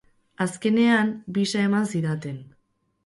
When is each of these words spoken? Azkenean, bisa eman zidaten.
Azkenean, 0.45 1.11
bisa 1.37 1.61
eman 1.67 1.87
zidaten. 1.93 2.41